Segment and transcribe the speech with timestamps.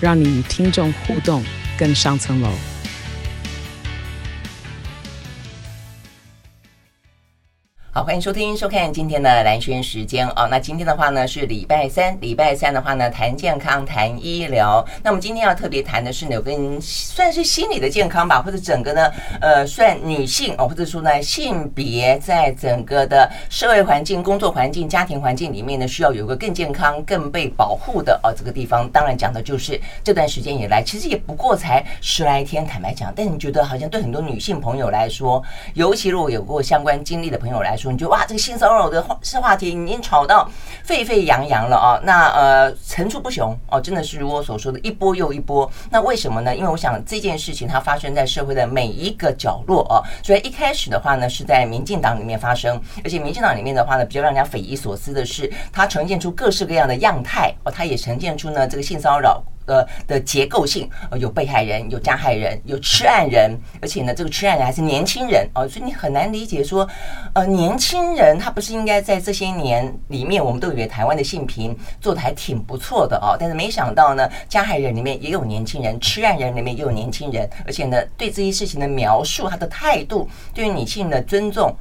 [0.00, 1.44] 让你与听众互动
[1.78, 2.50] 更上层楼。
[8.08, 10.48] 欢迎收听、收看今天的蓝轩时间哦。
[10.50, 14.82] 那今天的话呢是礼拜三，礼拜三的话呢谈健康、谈医疗。
[15.02, 28.32] 那我们今天要特别谈的是呢，有跟算是心理的健康吧，或者整个呢，呃，算女性哦，或者说呢性别在整个的社会环境、工作环境、家庭环境里面呢，需要有个更健康、更被保护的哦。
[28.34, 33.12] 这个地方当然讲的就是这段时间以来，其实也不过才十来天，坦白讲。
[33.14, 35.44] 但你觉得好像对很多女性朋友来说，
[35.74, 40.48] 尤其如果有过相关经历的朋友来说，觉得哇，这个性骚扰的话是话题已经吵到
[40.84, 42.00] 沸沸扬扬了啊！
[42.04, 45.70] 那呃层出不穷哦，真的是如我所说的一波又一波。
[45.90, 46.54] 那为什么呢？
[46.54, 49.98] 因为我想这件事情它发生在社会的每一个角落啊。
[50.22, 59.42] 所以一开始的话呢，是在民进党里面发生，而且民进党里面的话呢，比较让人家匪夷所思的是，它呈现出各式各样的样态哦，它也呈现出呢这个性骚扰。
[59.68, 66.88] 呃的结构性，呃有被害人，有加害人，有吃案人，而且呢，这个吃案人还是年轻人哦，所以你很难理解说，
[67.34, 81.74] 呃，年轻人他不是应该在这些年里面，我们都以为台湾的性平做得还挺不错的哦，但是没想到呢，加害人里面也有年轻人，吃案人里面也有年轻人，而且呢，对这些事情的描述，他的态度，对于女性的尊重。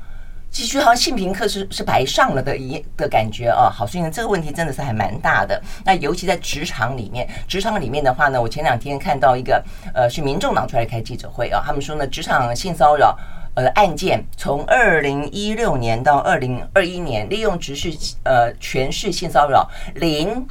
[0.57, 5.61] 其实好像性平课是是白上了的一的感觉啊，好，所以呢，这个问题真的是还蛮大的。
[5.85, 9.63] 那尤其在职场里面，职场里面的话呢，我前两天看到一个
[9.93, 13.15] 呃，是民众党出来开记者会啊，他们说呢，职场性骚扰
[13.53, 20.43] 呃案件从二零一六年到二零二一年，利用职事呃权势性骚扰零。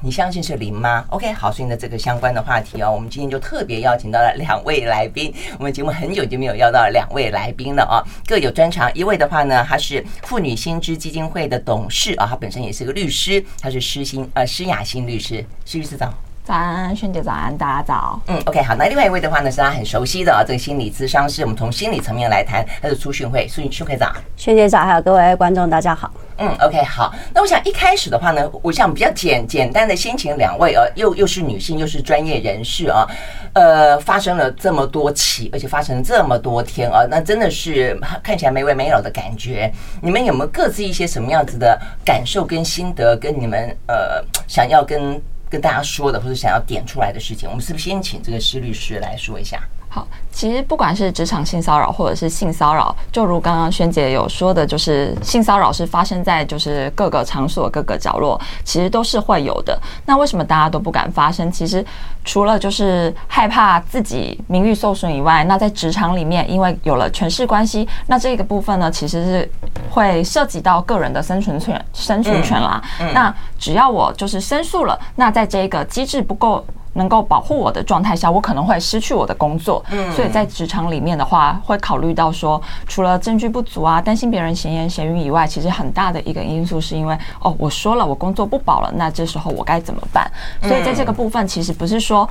[0.00, 5.34] 你相信是零吗？OK，好，所以呢，这个相关的话题哦，我们今天就特别邀请到了两位来宾。
[5.58, 8.88] 我们节目很久就没有邀到两位来宾了啊，各有专长。
[8.94, 16.14] 一位的话呢，他是妇女新知基金会的董事啊，他本身也是个律师，他是施新呃施雅欣律师，施律师长。
[16.48, 18.18] 早安，萱姐早安，大家早。
[18.26, 24.10] 嗯，OK，好，那另外一位的话呢，是他很熟悉的啊，这个心理咨商师，我们从心理层面来谈，他是苏训慧，苏训慧长。
[24.34, 26.10] 萱姐早，还有各位观众，大家好。
[26.38, 33.06] 嗯，OK，好，那我想一开始的话呢，我想比较简简单的先请两位啊，又又是女性，又是专业人士啊，
[33.52, 39.70] 呃，发生了这么多起，而且发生了这么多天啊，那真的是看起来没完没了的感觉。
[40.00, 45.20] 你们有没有各自一些什么样子的感受跟心得，跟你们呃想要跟？
[45.50, 49.62] 跟大家说的，或者想要点出来的事情，我们是不是先请这个施律师来说一下？
[49.90, 59.80] 好，其实不管是职场性骚扰或者是性骚扰，就如刚刚萱姐有说的，就是性骚扰是发生在就是各个场所、各个角落，其实都是会有的。
[60.04, 61.50] 那为什么大家都不敢发声？
[61.50, 61.82] 其实
[62.22, 69.50] 除了就是害怕自己名誉受损以外，那在职场里面，因为有了权势关系，那这个部分呢，其实是
[69.90, 72.82] 会涉及到个人的生存权、生存权啦。
[73.14, 76.62] 那只要我就是申诉了，那在这个机制不够。
[76.98, 79.82] 能够保护我的状态下，我可能会失去我的工作。
[79.90, 90.30] 嗯，所以在职场里面的话，会考虑到说，除了证据不足啊，担心别人闲言闲语以外，其实很大的一个因素是因为，哦，我说了我工作不保了，那这时候我该怎么办？
[90.62, 92.28] 所以在这个部分，其实不是说。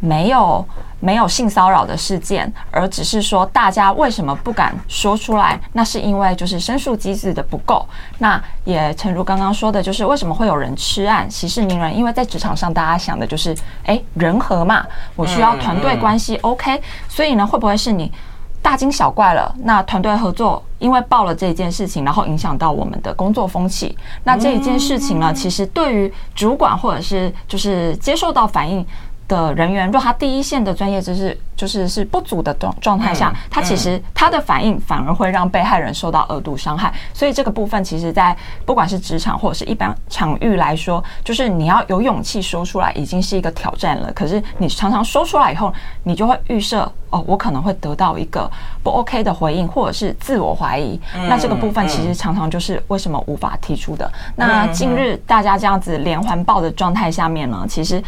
[0.00, 0.64] 没有
[1.00, 5.60] 没有性骚扰的事件，而只是说大家为什么不敢说出来？
[5.72, 7.86] 那是因为就是申诉机制的不够。
[8.18, 11.96] 那也诚如刚刚说的，就是为什么会有人吃案息事宁人？
[11.96, 14.84] 因为在职场上，大家想的就是，哎，人和嘛，
[15.16, 16.80] 我需要团队关系，OK。
[17.08, 18.12] 所以呢，会不会是你
[18.60, 19.54] 大惊小怪了？
[19.62, 23.96] 那团队合作，因为报了这件事情，然后影响到我们的工作风气。
[24.24, 28.84] 那这一件事情呢，其实对于主管或者是就是接受到反应
[29.28, 36.92] 的人员，若他第一线的专业知识就是是不足的状状态下，他其实他的反应反而会让被害人受到恶度伤害。
[37.12, 38.34] 所以这个部分，其实在
[38.64, 44.10] 不管是职场或者是一般场域来说，就是你要有勇气说出来，已经是一个挑战了。
[44.12, 45.70] 可是你常常说出来以后，
[46.04, 48.50] 你就会预设哦，我可能会得到一个
[48.82, 50.98] 不 OK 的回应，或者是自我怀疑。
[51.28, 54.10] 那这个部分其实常常就是为什么无法提出的。
[54.36, 58.02] 那近日大家这样子连环爆的状态下面呢，其实。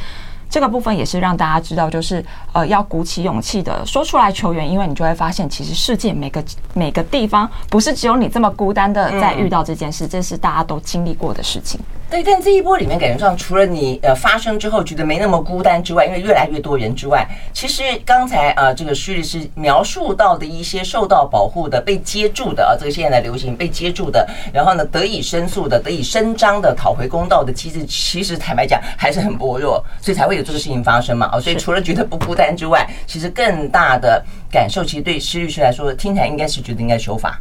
[0.51, 6.45] 这个部分也是让大家知道，就是呃，要鼓起勇气的说出来求援，因为你就会发现，其实世界每个
[6.75, 11.81] 每个地方不是只有你这么孤单的在遇到这件事，这是大家都经历过的事情。
[12.11, 31.31] 对，但这一波里面感觉上，除了你呃发生之后觉得没那么孤单之外，因为越来越多人之外，其实刚才啊、这个徐律师描述到的一些受到保护的、被接住的啊，这个现在的流行被接住的，然后呢得以申诉的、得以伸张的、讨回公道的机制，其实坦白讲还是很薄弱，所以才会有这个事情发生嘛。
[31.33, 34.21] 哦，所以除了觉得不孤单之外，其实更大的
[34.51, 37.41] 感受，其实对施律师来说，听起来应该是觉得应该修法。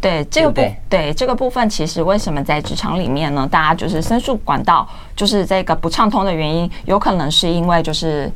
[0.00, 3.46] 对这个部对，对这个部分，其实为什么在职场里面呢？
[3.50, 8.30] 大家就是申诉管道就是这个不畅通的原因，有可能是因为就是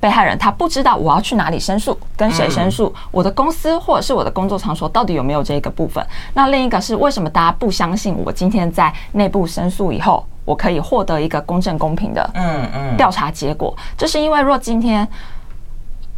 [0.00, 6.02] 被害人他不知道我要去哪里申诉，跟谁申诉，我的公司或者是我的工作场所到底有没有这个部分。
[6.32, 13.76] 那另一个是为什么大家不相信我今天在内部申诉以后，我可以获得一个公正公平的嗯嗯调查结果？
[13.98, 15.06] 这是因为若今天。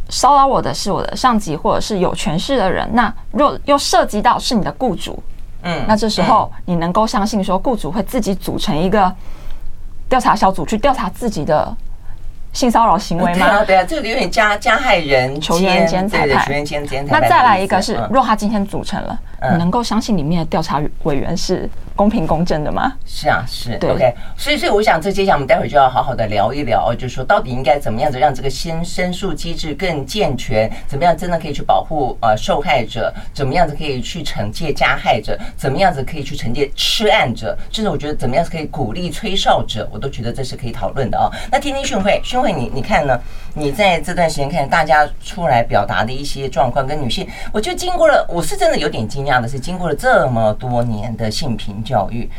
[0.09, 2.89] 骚扰我的是我的上级，或者是有权势的人。
[2.93, 5.21] 那若又涉及到是你的雇主，
[5.63, 9.13] 嗯，那这时候你能够相信说雇主会自己组成一个
[10.09, 11.75] 调查小组去调查自己的
[12.53, 13.37] 性骚扰行为吗？
[13.37, 17.21] 对啊，对啊，这个有点加加害人球员兼裁判，球员兼裁判。
[17.21, 19.19] 那再来一个是，若他今天组成了，
[19.51, 21.69] 你能够相信里面的调查委员是？
[21.99, 22.93] 公平公正的吗？
[23.05, 24.15] 是啊，是对 OK。
[24.37, 30.71] 所以，所以我想，这接下来我们待会儿就要好好的聊一聊，就是说，到底应该怎么样子让这个先申诉机制更健全？
[30.87, 33.13] 怎么样真的可以去保护呃受害者？
[33.33, 35.37] 怎么样子可以去惩戒加害者？
[35.57, 37.53] 怎么样子可以去惩戒吃案者？
[37.69, 39.85] 甚至我觉得怎么样子可以鼓励吹哨者？
[39.91, 41.29] 我都觉得这是可以讨论的啊。
[41.51, 43.19] 那天天讯会，讯会，你你看呢？
[43.59, 52.29] 你在这段时间看大家出来表达的一些状况，跟女性，我就经过了，我是真的有点惊讶的是，经过了这么多年的性平教育。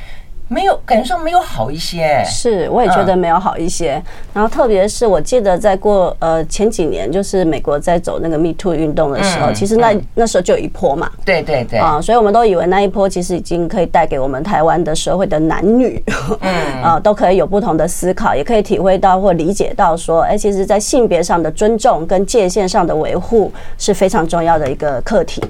[0.52, 4.02] 没有感觉上没有好一些，是我也觉得没有好一些。
[4.34, 11.08] 然后特别是我记得在过呃前几年，就是美国在走那个 Me Too 运动的时候，其实那那时候就有一波嘛。
[11.24, 16.02] 对对对啊，所以我们都以为那一波其实已经可以带给我们台湾的社会的男女，
[16.40, 25.40] 嗯 啊都可以有不同的思考，也可以体会到或理解到说，哎，其实，在性别上的尊重跟界限上的维护是非常重要的一个课题。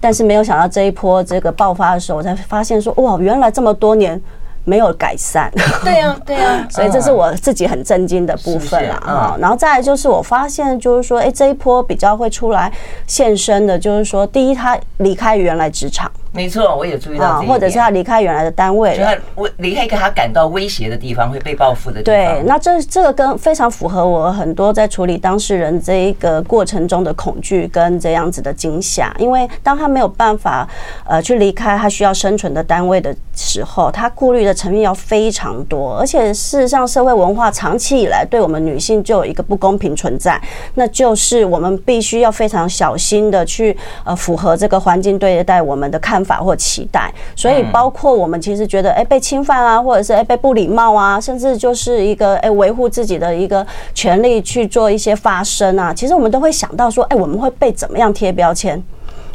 [0.00, 4.18] 但是没有想到这一波这个爆发的时候，我才发现说，哇，原来这么多年。
[4.66, 5.50] 没有改善，
[5.82, 9.36] 对呀，对呀， 所以这是我自己很震惊的部分啦啊。
[9.40, 12.70] 然后再来就是我发现，就是说，哎，这一波比较会出来
[13.06, 16.10] 现身的，就是说，第一，他离开原来职场。
[16.36, 19.16] 没错，我也注意到，或者是他离开原来的单位，他
[19.56, 22.34] 离开一个他感到威胁的地方，会被报复的地方。
[22.34, 30.68] 对，那这这个跟非常符合我很多在处理当事人这一个过程中的恐惧跟这样子的惊吓，因为当他没有办法
[31.06, 40.40] 呃去离开他需要生存的单位的时候，他顾虑的层面要非常多，而且事实上社会文化长期以来对我们女性就有一个不公平存在，
[40.74, 46.36] 那就是我们必须要非常小心的去呃符合这个环境对待我们的看法。
[46.46, 58.80] 或期待，所以包括我们其实觉得，哎，被侵犯啊，或者是哎被不礼貌啊，甚至就是一个哎维护自己的一个权利去做一些发声啊，其实我们都会想到说，哎，我们会被怎么样贴标签？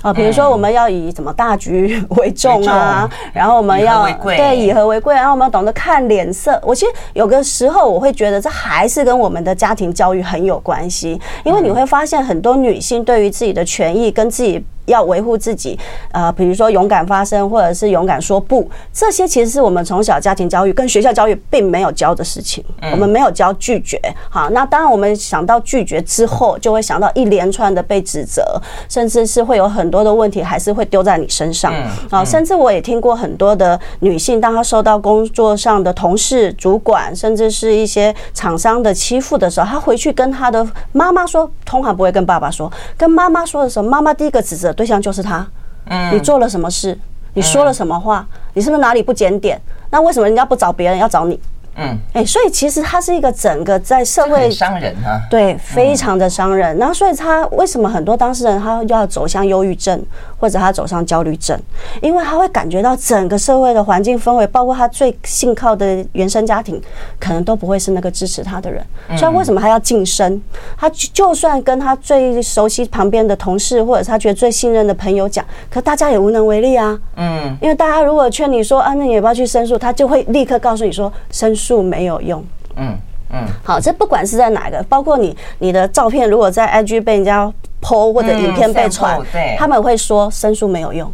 [0.04, 6.58] 啊，比如说我们要以什么大局为重啊，然后我们要对以和为贵，然后我们要懂得看脸色。
[6.64, 14.64] 我其实有个时候我会觉得这还是跟我们的家庭教育很有关系，因为你会发现很多女性对于自己的权益跟自己。
[14.92, 15.78] 要维护自己，
[16.12, 22.64] 呃，比如说勇敢发声，或者是勇敢说不，这些其实是我们从小家庭教育跟学校教育并没有教的事情。
[22.92, 24.00] 我们没有教拒绝，
[24.30, 28.44] 好，那当然我们想到拒绝之后，就会想到一连串的被指责，
[28.90, 31.74] 甚至是会有很多的问题还是会丢在你身上。
[32.10, 44.74] 啊，甚至我也听过很多的女性，当她受到工作上的同事、主管，甚至是一些厂商的欺负的时候，她回去跟她的妈妈说，通常不会跟爸爸说，跟妈妈说的时候，妈妈第一个指责。
[44.82, 45.46] 对象就是他，
[45.86, 46.98] 嗯，你做了什么事？
[47.36, 48.28] 你说了什么话？
[48.56, 49.62] 你是不是哪里不检点？
[49.92, 51.40] 那为什么人家不找别人，要找你？
[51.78, 56.78] 嗯，哎，所以其实他是一个整个在社会伤人啊，对，非常的伤人。
[56.78, 60.04] 然后，所以他为什么很多当事人他要走向忧郁症，
[60.38, 61.58] 或者他走上焦虑症？
[62.02, 66.80] 因为他会感觉到整个社会的环境氛围，包括他最信靠的原生家庭，
[67.18, 68.86] 可能都不会是那个支持他的人。
[69.18, 70.42] 所以为什么他要晋升？
[70.78, 77.00] 他就算跟他最熟悉旁边的同事，或者他觉得最信任的朋友讲，可大家也无能为力啊。
[77.16, 81.61] 嗯，因为大家如果劝你说啊，那你也不要去申诉，他就会立刻告诉你说申诉。
[81.62, 82.44] 数没有用，
[82.76, 82.98] 嗯
[83.34, 87.52] 嗯，好，这不管是在哪个，包括你你的照片如果在 IG 被人家
[87.82, 89.18] po 或者影片被传，
[89.58, 91.14] 他们会说申诉没有用，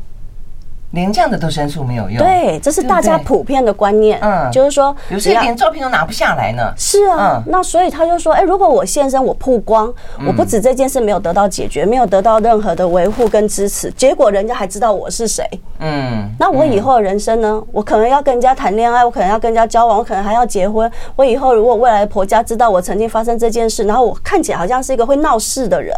[0.91, 2.17] 连这样的都申诉没有用。
[2.17, 4.20] 对，这是大家普遍的观念。
[4.22, 6.74] 嗯，就是说，有些连照片都拿不下来呢。
[6.77, 9.94] 是啊，那所以他就说，哎，如果我现身，我曝光，
[10.25, 15.46] 我不止这件事没有得到解决，没有得到任何的维护跟支持，结果人家还知道我是谁。
[15.79, 17.62] 嗯，那我以后的人生呢？
[17.72, 20.89] 我可能要跟人家谈恋爱，我可能要跟人家交往，我可能还要结婚。
[21.15, 25.96] 我以后如果未来婆家知道我曾经发生这件事，然后我看起来好像是一个会闹事的人。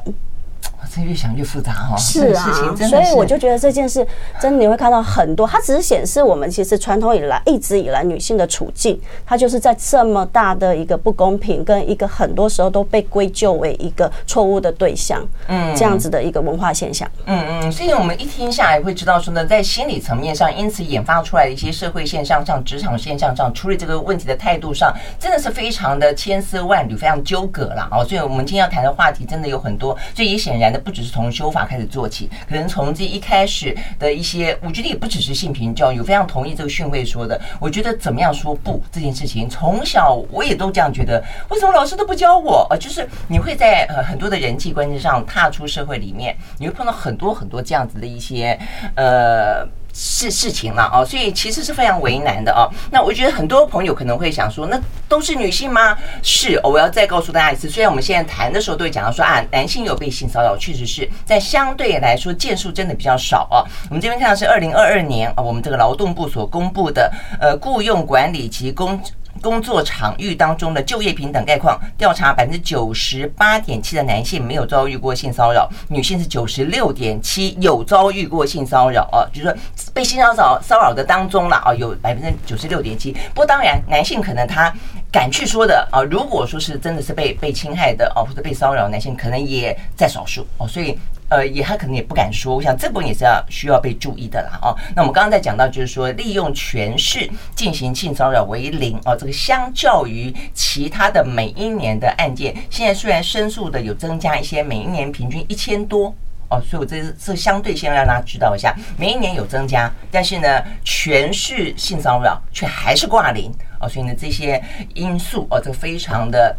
[0.91, 4.05] 这越想越复杂哈，是啊，所以我就觉得这件事
[4.41, 28.03] 真的你会看到很多，它只是显示我们其实传统以来一直以来女性的处境，它就是在这么大的一个不公平跟一个很多时候都被归咎为一个错误的对象，嗯，这样子的一个文化现象，嗯嗯，所以我们一听下来会知道说呢，在心理层面上，因此引发出来的一些社会现象上、职场现象上，处理这个问题的态度上，真的是非常的千丝万缕，非常纠葛了哦。
[28.03, 30.79] 所以我们今天要谈的话题真的有很多，所以也显然那。
[30.79, 37.39] 不只是从修法开始做起，可能从这一开始的一些，我觉得也不只是性平教育，我非常同意这个训诲说的。
[37.59, 41.23] 我觉得怎么样说不这件事情，从小我也都这样觉得。
[41.49, 42.65] 为什么老师都不教我？
[42.69, 48.57] 呃，就是你会在呃很多的人际关系上踏出社会里面，你会碰到很多很多这样子的一些
[48.95, 49.67] 呃。
[49.93, 52.69] 事事情了哦，所以其实是非常为难的哦。
[52.91, 55.97] 那我觉得很多朋友可能会想说，那都是女性吗？
[56.23, 63.65] 是，我要再告诉大家一次，虽然我们现在谈的时候都会讲到说啊，男性有被性骚扰，确实是在相对来说件数真的比较少哦。
[63.89, 68.99] 我们这边看到是二零二二年啊，我们这个劳动部所公布的呃雇佣管理及工。
[69.41, 79.55] 工作场域当中的就业平等概况调查，百分之九十八点七的男性没有遭遇过性骚扰，女性是九十六点七有遭遇过性骚扰啊，就是说
[79.93, 83.11] 被性骚扰骚扰的当中了啊，有百分之九十六点七。
[83.33, 84.73] 不过当然，男性可能他
[85.11, 90.97] 敢去说的啊，如果说是真的是被被侵害的啊，或者被骚扰，男性可能也在少数哦，所以。
[91.29, 94.75] 呃，也他可能也不敢说，我想这部分也是要需要被注意的啦哦。
[94.95, 106.13] 那我们刚刚在讲到，就是说利用权势进行性骚扰为零哦，这个相较于其他的每一年的案件，现在虽然申诉的有增加一些，每一年平均一千多
[106.49, 114.59] 哦，所以我这这相对先让大家知道一下，每一年有增加，但是呢，权势性骚扰却还是挂零哦，所以呢，这些
[114.95, 116.57] 因素哦，这个非常的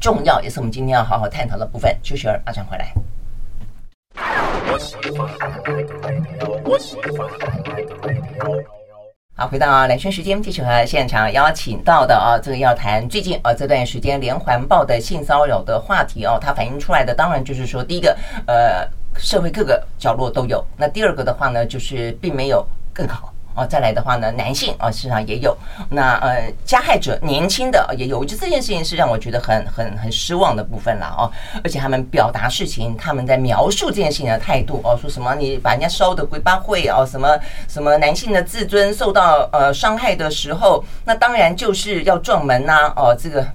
[0.00, 1.96] 重要，也是我们今天要好好探讨的部分。
[2.02, 2.92] 休息儿马上回来。
[9.36, 18.86] 好，回到两圈时间，继续和现场邀请到的啊，这个要谈最近啊这段时间连环爆的性骚扰的话题哦，它反映出来的当然就是说，第一个呃，
[19.16, 23.32] 社会各个角落都有；那第二个的话呢，就是并没有更好。
[23.60, 25.54] 哦，再来的话呢，男性啊，事实上也有。
[25.90, 28.18] 那呃，加害者年轻的也有。
[28.18, 31.30] 我觉得这件事情是让我觉得很很很失望的部分了哦。
[31.62, 37.38] 而且他们表达事情，他们在描述这件事情的态度哦，说什么你把人家烧的鬼巴会哦，什么
[37.68, 43.46] 什么男性的自尊受到呃伤害的时候，那当然就是要撞门呐哦，这个。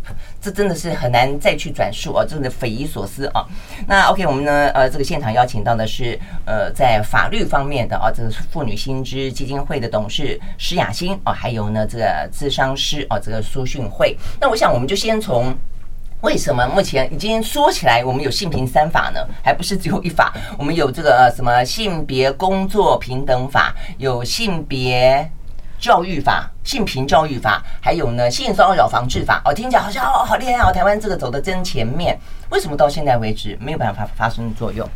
[0.46, 3.44] 这真的是很难再去转述啊，真的匪夷所思啊。
[3.88, 14.16] 那 OK，我们呢，呃，这个现场邀请到的是呃，在法律方面的啊，这个是妇女新知基金会的董事施雅欣啊，还有呢，这个咨商师啊，这个苏训诲。
[14.40, 15.52] 那我想，我们就先从
[16.22, 19.20] 为什么目前已经说起来，我们有性平三法呢？
[19.42, 25.28] 还不是只有一法，我们有这个什么性别工作平等法，有性别。
[25.80, 32.18] 教育法、性平教育法，还有呢性骚扰防治法，哦，听起来好像哦好厉害哦，台湾这个走的真前面，
[32.50, 34.88] 为什么到现在为止没有办法发生作用？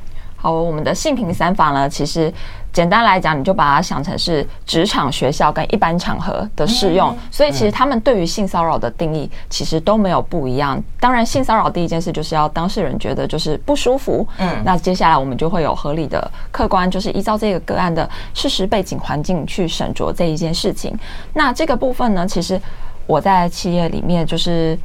[0.41, 2.33] 好，我们的性平三法呢，其实
[2.71, 7.13] 简单来讲，你就把它想成是职场、学校跟一般场合的适用。
[7.29, 10.81] 所以，其实他们对于性骚扰的定义其实都没有不一样。
[10.97, 14.25] 当然，性骚扰第一件事就是要当事人觉得就是不舒服。
[14.37, 20.97] 嗯，那接下来我们就会有合理的、客观，就是依照这个个案的事实背景环境去审酌这一件事情。
[21.33, 22.57] 那这个部分呢，其实
[23.05, 24.79] 我在企业里面就是。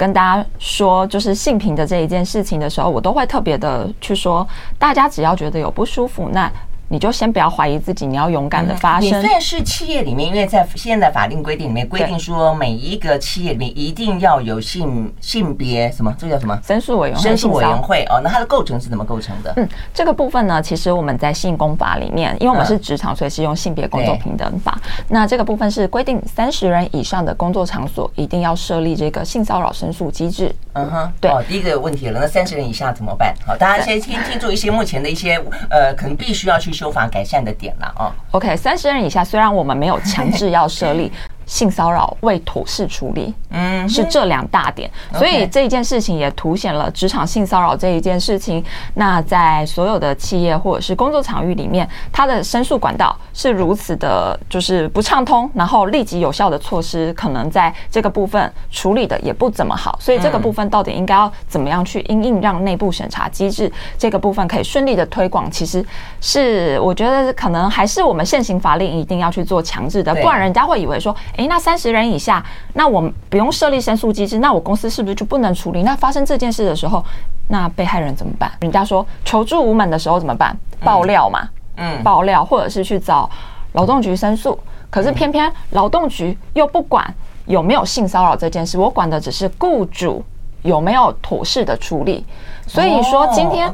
[0.00, 6.50] 跟大家说，就是性平的这一件事情的时候，我都会特别的去说，大家只要觉得有不舒服，那。
[6.92, 9.06] 你就先不要怀疑自己，你要勇敢的发声。
[9.06, 16.60] 你虽然是企业里面，因为在现在法定规定里面规定说，每一个企业里面一定要有性性别什么，这个叫什么？
[16.66, 17.22] 申诉委员会。
[17.22, 19.52] 申诉委员会哦，那它的构成是怎么构成的？
[19.56, 24.76] 嗯，这个部分呢，其实我们在性工法里面，因为我们是职场，所以是用性别工作平等法。
[25.06, 30.52] 那这个部分是规定三十人以上的工作场所一定要设立这个性骚扰申诉机制。
[30.72, 31.30] 嗯哼，对。
[31.30, 33.32] 哦，第一个问题了，那三十人以下怎么办？
[33.46, 36.79] 好，大家先听听做一些目前的一些呃，可能必须要去。
[36.80, 38.10] 修法改善的点了哦。
[38.30, 41.12] OK，三十人以下虽然我们没有强制要设立。
[41.50, 44.88] 性骚扰未妥善处理，嗯，是这两大点。
[45.14, 48.64] 所以这一件事情也凸显了职场性骚扰这一件事情。
[48.94, 59.98] 那在所有的企业或者是工作场域里面，它的申诉管道是如此的，就是不畅通，然后立即有效的措施可能在这个部分处理的也不怎么好。
[60.00, 65.84] 所以这个部分到底应该要怎么样去因应，让内部审查机制这个部分可以顺利的推广，其实
[66.20, 72.44] 是我觉得可能还是我们现行法令一定要去做强制的，不然人家会以为说，诶，那三十人以下，
[72.74, 75.82] 那我们不用设立申诉机制，那我公司是不是就不能处理？
[75.82, 77.02] 那发生这件事的时候，
[77.48, 78.52] 那被害人怎么办？
[78.60, 80.54] 人家说求助无门的时候怎么办？
[80.84, 83.28] 爆料嘛，嗯，爆料或者是去找
[83.72, 84.58] 劳动局申诉，
[84.90, 87.02] 可是偏偏劳动局又不管
[87.46, 90.22] 有没有性骚扰这件事，我管的只是雇主。
[90.62, 92.24] 有没有妥适的处理？
[92.66, 93.72] 所以说，今天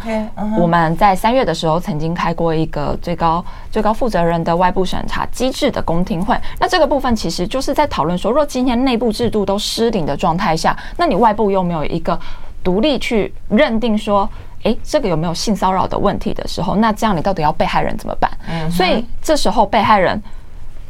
[0.58, 6.34] 我们在三月的时候曾经开过一个最高最高负责人的外部审查机制的公听会。
[6.58, 12.18] 那这个部分其实就是在讨论说，若今天内部制度都失灵的状态下，那你外部又没有一个
[12.64, 14.26] 独立去认定说，
[14.62, 18.30] 诶，这个有没有性骚扰的问题的时候，那这样你到底要被害人怎么办？
[18.70, 20.22] 所以这时候被害人。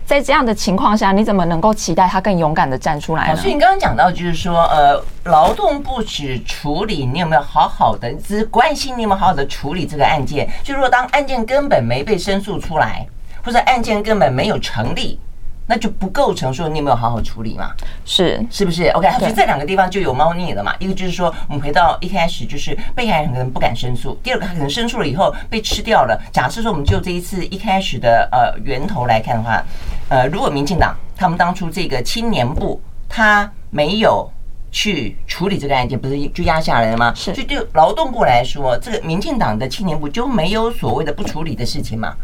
[0.07, 3.37] 在这样的情况下，你怎么能够期待他更勇敢的站出来呢？
[3.37, 10.49] 所以你刚刚讲到，就是说，呃，劳动部只处理你有没有好好的，只关心你有没有好好的处理这个案件。
[10.63, 13.05] 就如果当案件根本没被申诉出来，
[13.45, 15.19] 或者案件根本没有成立。
[15.67, 17.73] 那就不构成说你有没有好好处理嘛？
[18.05, 20.73] 是是不是？OK，所以这两个地方就有猫腻了嘛。
[20.79, 26.17] 一个就是说，我们回到一开始，就是被害人可能不敢申诉；第二个，他可能申诉了以后被吃掉了。
[26.33, 29.61] 假设说，我们就这一次一开始的呃源头来看的话，
[30.09, 34.31] 呃，如果民进党他们当初这个青年部他没有
[34.71, 37.13] 去处理这个案件，不是就压下来了吗？
[37.17, 37.33] 是。
[37.33, 42.15] 就对劳动部来说，这个民进党的青年部就没有所谓的不处理的事情嘛？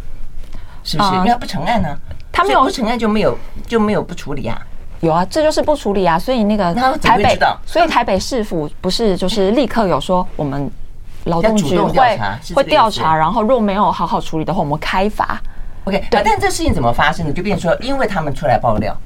[0.84, 1.10] 是不是？
[1.16, 1.98] 因为他不成案呢。
[2.32, 4.60] 他没有不承认就没有就没有不处理啊？
[5.00, 6.18] 有啊，这就是不处理啊。
[6.18, 10.70] 所以那个台北，所以台北市府不是就是立刻有说我们
[11.24, 12.18] 劳动局会
[12.54, 15.40] 会调查，然后若没有好好处理的话，我们开罚。
[15.84, 16.22] OK，对。
[16.24, 17.32] 但这事情怎么发生的？
[17.32, 18.96] 就变成说，因为他们出来爆料。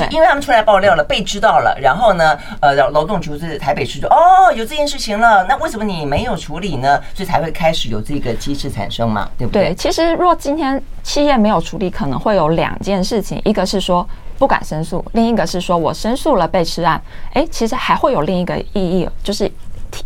[0.00, 7.00] 对，因为他们出来爆料了，被知道了，然后呢，呃，劳动局是台北市就哦，有这件事情了，那为什么你没有处理呢？
[7.14, 9.70] 所以才会开始有这个机制产生嘛，对不对？
[9.70, 14.06] 对，其实若今天企业没有处理，可能会有两件事情，一个是说
[14.38, 17.00] 不敢申诉，另一个是说我申诉了被吃案。
[17.34, 19.50] 哎，其实还会有另一个意义，就是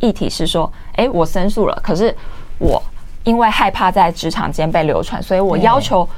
[0.00, 2.14] 议题是说，哎，我申诉了，可是
[2.58, 2.82] 我
[3.24, 6.08] 因为害怕在职场间被流传，所以我要求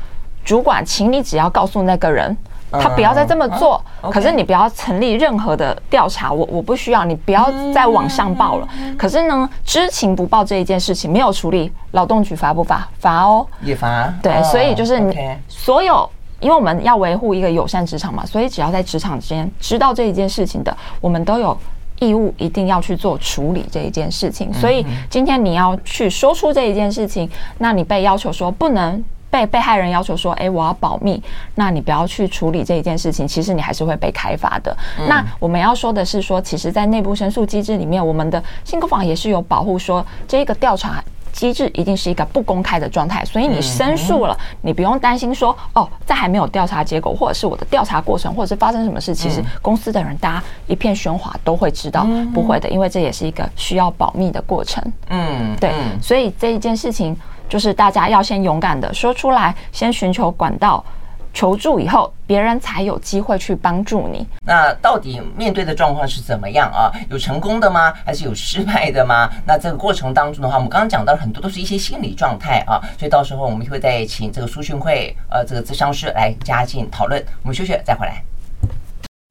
[0.45, 2.37] 主管，请你只要告诉那个人。
[2.81, 8.69] 他不要再这么做，可是你不要成立任何的调查，我我不需要，你不要再往上报了。
[8.99, 12.89] 可是呢，知情不报这一件事情没有处理，劳动局罚不罚？
[12.99, 14.13] 罚哦，也罚。
[14.23, 15.17] 对，所以就是你
[15.49, 16.09] 所有，
[16.41, 21.57] 因为我们要维护一个友善职场嘛，所以只要在职场之间知道这一件事情的，我们都有
[22.01, 24.53] 义务一定要去做处理这一件事情。
[24.53, 29.03] 所以今天你要去说出这一件事情，那你被要求说不能。
[29.35, 31.20] 被被害人要求说：“哎，我要保密，
[31.57, 33.27] 那你不要去处理这一件事情。
[33.27, 34.77] 其实你还是会被开罚的。
[35.09, 43.25] 那我们要说的是说，其实，在内部申诉机制里面，我们的性工法也是有保护，说这个调查机制一定是一个不公开的状态。
[43.25, 54.81] 所以你申诉了，你不用担心说，哦，在还没有调查结果，或者是我的调查过程，或者是发生什么事，其实公司的人大家一片喧哗都会知道，不会的，因为这也是一个需要保密的过程。
[55.09, 57.16] 嗯，对，所以这一件事情。”
[57.49, 60.85] 就是大家要先勇敢的说出来，先寻求管道
[61.33, 64.25] 求助，以后别人才有机会去帮助你。
[64.47, 66.93] 那到底面对的状况是怎么样啊？
[67.11, 67.93] 有成功的吗？
[68.05, 69.29] 还是有失败的吗？
[69.45, 77.21] 那这个过程当中的话，我们刚刚讲到很多都是一些心理状态啊，所以到时候我们会再请这个苏训会呃这个咨商师来加进讨论。
[77.43, 78.23] 我们休息再回来。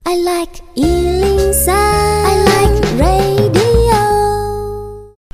[0.06, 3.73] I like 103, I like radio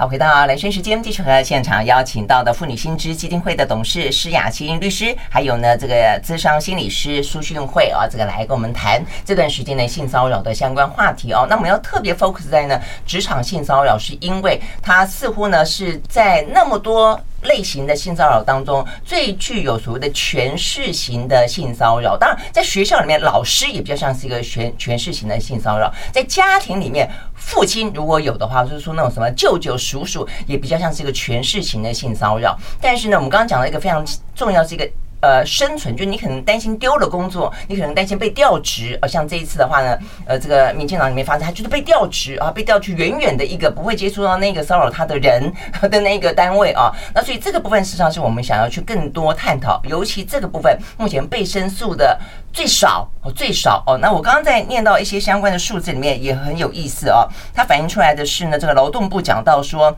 [0.02, 11.46] 好，回到人生时间，继续和现场邀请到的妇女新知基金会的董事施雅青律师，还有呢这个咨商心理师苏训慧啊，这个来跟我们谈这段时间的性骚扰的相关话题哦。
[11.50, 17.20] 那我们要特别 focus 在呢职场性骚扰，是因为它似乎呢是在那么多。
[17.44, 22.18] 类型的性骚扰当中，最具有所谓的权势型的性骚扰。
[22.18, 25.94] 当然，在学校里面，老师也比较像是一个权权势型的性骚扰。
[26.12, 32.58] 在家庭里面，父亲如果有的话，就是说那种什么舅舅、叔叔，也比较像是一个权势型的性骚扰。
[32.82, 34.90] 但是呢，我们刚刚讲了一个非常重要，是一个
[35.22, 38.98] 呃生存，就你可能担心丢了工作，你可能担心被调职。
[39.02, 45.52] 呃，像这一次的话呢，呃，这个民进党里面发生，他就是被调职啊，被调去远远的一个不会接触到那个骚扰他的人
[45.90, 46.92] 的那个单位啊。
[47.14, 52.18] 那所以这个部分实际上是我们想要去更多探讨，尤其这个部分目前被申诉的
[52.54, 53.98] 最少哦，最少哦。
[53.98, 59.96] 那我刚刚在念到一些相关的数字里面也很有意思哦，它反映出来的是呢，这个劳动部讲到说。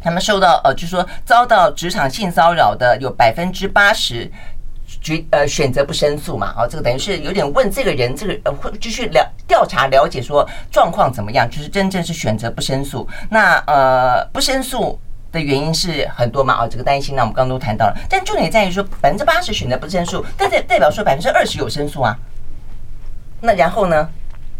[0.00, 4.30] 他们受到呃，就是说遭到职场性骚扰的有百分之八十
[5.00, 13.08] 决呃选择不申诉嘛，啊，这个等于是有点问这个人这个呃会继续了调查了解说状况怎么样，就是真正是选择不申诉。
[13.30, 14.98] 那呃不申诉
[15.32, 22.16] 的原因是很多嘛，啊，这个担心那我们刚刚都谈到了，但重点在于说百分之八十选择不申诉，但代代表说百分之二十有申诉啊。
[23.40, 24.08] 那然后呢？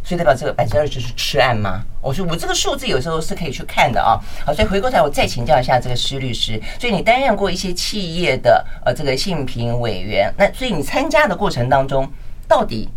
[0.09, 1.83] 所以代表这个百分之二十是吃案吗？
[2.01, 4.17] 我说我这个数字有时候是可以去看的啊。
[4.43, 6.59] 好，所以回过头来我再请教一下这个施律师。
[6.81, 12.09] 所以你担任过一些企业的呃这个性评委员，那所以你参加的过程当中，
[12.49, 12.89] 到底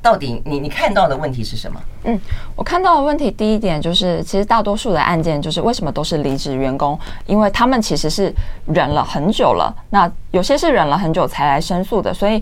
[0.00, 1.82] 到底你你看到的问题是什么？
[2.04, 2.16] 嗯，
[2.54, 8.32] 我看到的问题第一点就是，其实大多数的案件就是为什么都是离职员工，因为他们其实是
[8.66, 12.40] 忍了很久了，那有些是忍了很久才来申诉的，所以。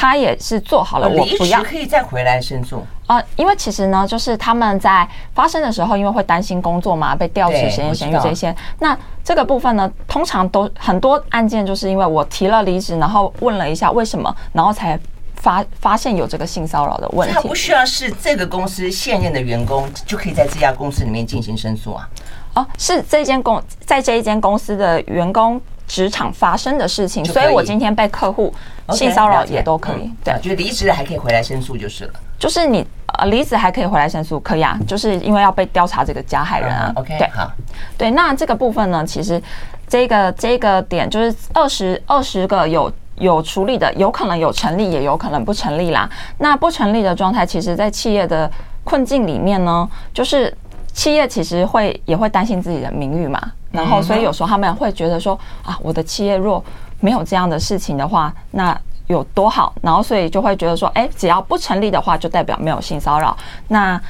[0.00, 8.54] 他也是做好了，我不要可以再回来申诉啊，因为其实呢，就是他们在发生的时候，因为会担心工作嘛，被调职、闲言闲语这些。
[8.78, 14.96] 那这个部分呢，通常都很多案件，就是因为我提了离职，然后问了一下为什么，然后才
[15.36, 17.34] 发发现有这个性骚扰的问题。
[17.34, 22.08] 他不需要是这个公司现任的员工就可以在这家公司里面进行申诉啊？
[22.54, 25.60] 哦，是这间公在这一间公司的员工。
[25.88, 28.52] 职场发生的事情，所以我今天被客户
[28.90, 30.02] 性骚扰也都可以。
[30.02, 32.12] 嗯、对，就离职了还可以回来申诉就是了。
[32.38, 32.86] 就是你
[33.18, 36.92] 呃离子还可以回来申诉，可以啊，就是因为要被调查这个加害人啊。
[36.94, 37.50] OK，对，好，
[37.96, 39.42] 对，那这个部分呢，其实
[39.88, 46.08] 这个这个点就是二十二十个有有处理的，有可能有成立，也有可能不成立啦。
[46.38, 48.48] 那不成立的状态，其实在企业的
[48.84, 50.56] 困境里面呢，就是
[50.92, 53.40] 企业其实会也会担心自己的名誉嘛。
[53.72, 56.64] 然后，所以有时候他们会觉得说啊，我的企业若
[57.00, 59.74] 没有这样的事情的话，那有多好。
[59.82, 63.36] 然后，所以就会觉得说，哎，只要不成立的话，就代表没有性骚扰。
[63.66, 64.00] 那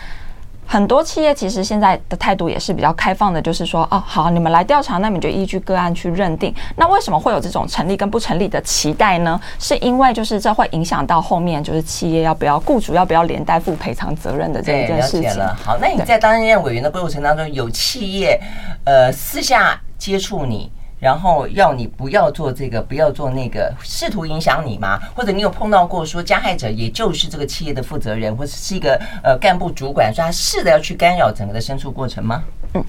[0.71, 6.55] 很多企业其实现在的态度也是比较开放的，就是说，哦，好，你们来调查，那你就依据个案去认定。
[6.77, 9.41] 那为什么会有这种成立跟不成立的期待呢？
[9.59, 15.39] 是因为就是这会影响到后面就是企业要不要、雇主要不要连带负赔偿责任的这一件事情。
[15.39, 15.57] 了。
[15.65, 18.39] 好，那你在担任委员的过程当中，有企业
[18.85, 20.71] 呃私下接触你？
[21.01, 24.99] 然后要你不要做这个，不要做那个，试图影响你吗？
[25.15, 32.43] 或者你有碰到过说加害者也就是这个企业的负责人，或者是一个呃干部主管，说他试着要去干扰整个的申诉过程吗？
[32.75, 32.85] 嗯，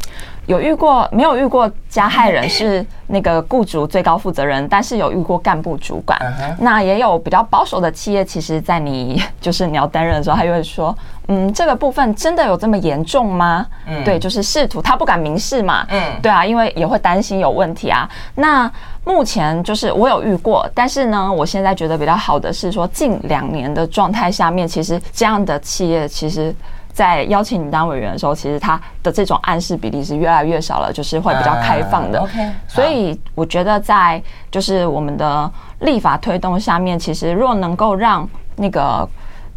[0.46, 6.20] 有遇过，没有遇过加害人是那个雇主最高负责人，但是有遇过干部主管。
[6.60, 10.96] 那也有比较保守的企业，其实，在你就是你要担任的时候，他就会说。
[11.32, 13.64] 嗯，这个部分真的有这么严重吗？
[13.86, 15.86] 嗯，对，就是试图他不敢明示嘛。
[15.90, 18.10] 嗯，对啊，因为也会担心有问题啊。
[18.34, 18.70] 那
[19.06, 26.52] 目前就是我有遇过，但是呢，我现在觉得比较好的是说，近两年的状态下面，其实这样的企业，其实
[27.00, 32.20] 在邀请你当委员的时候，其实他的这种暗示比例是越来越少了，就是会比较开放的。
[32.20, 39.08] OK，所以我觉得在就是我们的立法推动下面，其实若能够让那个。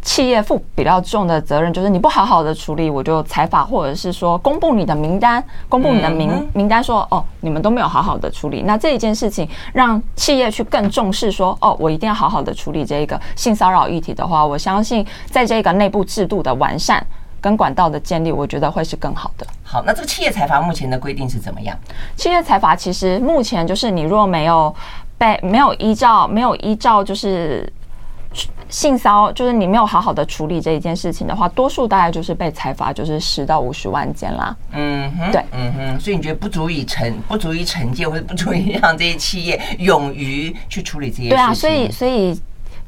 [0.05, 8.63] 企业负比较重的责任，就是你不好好的处理，我就裁罚，或者是说公布你的名单，公布你的名名单，说哦，你们都没有好好的处理。
[8.63, 17.01] 那这一件事情让企业去更重视，说哦，我一定要好好的处理这一个性骚扰议题的话，我相信在这个内部制度的完善
[17.43, 19.45] 跟管道的建立，我觉得会是更好的。
[19.61, 21.77] 好，那这个企业财阀目前的规定是怎么样？
[22.15, 24.73] 企业财阀其实目前就是你若没有
[25.17, 27.71] 被没有依照没有依照就是。
[28.67, 34.55] 性骚就是你没有好好的处理这一件事情的话，多数大概就是被财罚，就是十到五十万件啦。
[34.71, 41.29] 嗯哼，对，嗯哼，所以你觉得不足以惩，不足以惩戒，或者不足以让这些企业勇于去处理这些事情。
[41.29, 42.35] 对啊，所以所以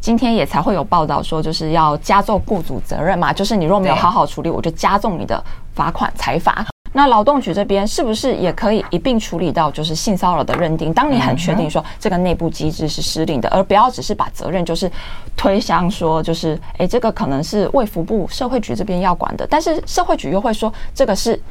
[0.05, 6.63] 今天也才会有报道说，就是要加重雇主责任嘛，就是你若没有好好处理，我就加重你的罚款裁罚。
[6.93, 10.93] 那劳动局这边是不是也可以一并处理到，就是性骚扰的认定？
[10.93, 14.89] 当你很确定说这个内部机制是失灵的，而不要只是把责任就是
[15.35, 21.41] 推向说，就是诶、欸，这个可能是卫福部社会局这边要管的，但是社会局又会说这个是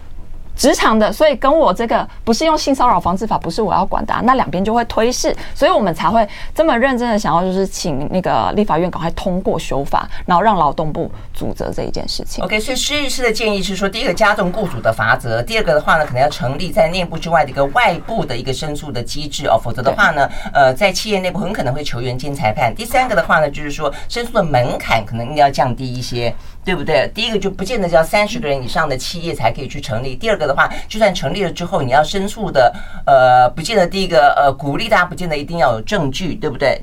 [0.57, 12.45] 职场的，所以跟我这个不是用性骚扰防治法，不是我要管的，啊，那两边就会推事，所以我们才会这么认真的想要，就是请那个立法院赶快通过修法，然后让劳动部主责这一件事情。
[12.45, 22.73] OK，所以施律师的建议是说，第一个加重雇主的罚则，第二个的话呢，可能要成立在内部之外的一个外部的一个申诉的机制哦，否则的话呢，呃，在企业内部很可能会球员兼裁判。
[22.75, 26.35] 第三个的话呢，就是说申诉的门槛可能应该要降低一些。
[26.65, 27.11] 对不对？
[27.15, 30.15] 第一个就不见得要三十个人以上的企业才可以去成立。
[30.15, 32.75] 第二个的话，就算成立了之后，你要申诉的，
[33.07, 36.81] 呃，不见得第一个呃鼓励大家不见得一定要有证据，对不对？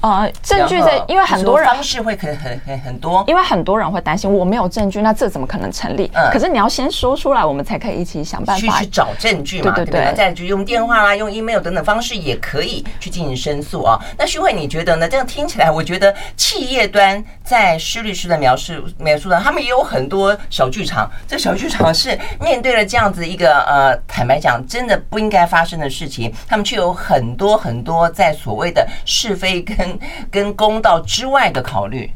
[0.00, 6.08] 呃，证据在，因为很多人方式会很很很很多，因为很多人会担心我没有证据，那这怎么可能成立？
[6.14, 10.14] 嗯，可是你要先说出来，我们才可以一起想办法去去找证据嘛，对对对。
[10.14, 13.98] 再就用电话啦，用 email 等等方式也可以去进行申诉啊。
[14.16, 15.08] 那徐慧，你觉得呢？
[15.08, 21.10] 这样听起来，我觉得企业端在施律师的描述描述呢，他们也有很多小剧场。
[21.26, 29.98] 这小剧场是面对了这样子一个呃，坦白讲，真的不应该发生的事情，他们却有很多很多在所谓的是非跟。
[30.30, 32.12] 跟公道之外的考虑。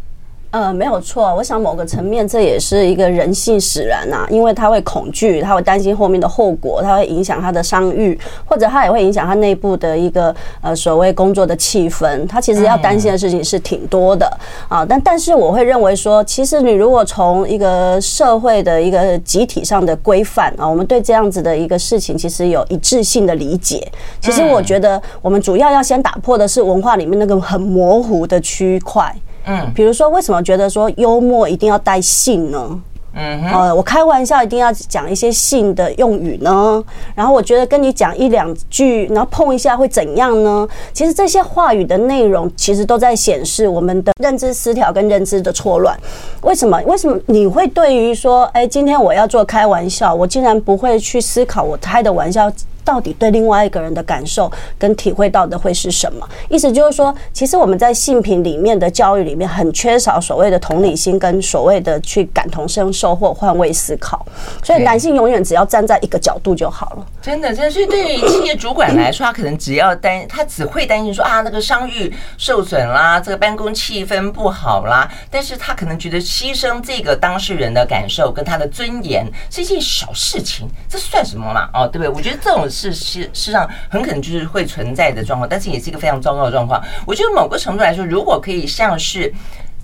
[0.53, 1.35] 呃，没有错。
[1.35, 12.27] 我想某个层面，这也是一个人性使然呐，因为他会恐惧，他会担心后面的后果，他会影响他的商誉，或者他也会影响他内部的一个呃所谓工作的气氛。
[12.27, 14.31] 他其实要担心的事情是挺多的
[14.69, 14.85] 啊。
[14.87, 23.91] 但但是我会认为说，其实你如果从一个社会的一个集体上的规范啊，我们对这样子的一个事情其实有一致性的理解。
[24.21, 29.11] 其实我觉得我们主要要先打破的是文化里面那个很模糊的区块。
[29.47, 32.81] 嗯，比如说，为什么觉得说幽默一定要带性呢？
[33.15, 36.83] 嗯，呃，我开玩笑一定要讲一些性的用语呢？
[37.15, 40.67] 然后我觉得跟你讲一两句，然后碰一下会怎样呢？
[40.95, 45.95] 其实这些话语的内容，其实都在显示我们的认知失调跟认知的错乱。
[46.41, 46.81] 为什么？
[46.87, 52.51] 为什么你会对于说，哎，今天我要做开玩笑，我竟然不会去思考我开的玩笑？
[52.85, 56.29] 到底对另外一个人的感受跟体会到的会是什么？
[56.49, 64.27] 意思就是说，其实我们在性平里面的教育里面很缺少所谓的同理心跟所谓的去感同身受或换位思考，
[64.63, 67.07] 所以男性永远只要站在一个角度就好了。
[67.21, 81.69] 真的，真的，所以对于企业主管来说，他可能只要担，他只会担心说啊，那个商誉受损啦，这个办公气氛不好啦，但是他可能觉得牺牲这个当事人的感受跟他的尊严是一件小事情，这算什么嘛？
[81.73, 82.09] 哦，对不对？
[82.09, 82.67] 我觉得这种。
[82.73, 86.83] 是是，事实上很可能就是会存在的状况，但是也是一个非常糟糕的状况。
[87.07, 89.33] 我觉得某个程度来说，如果可以像是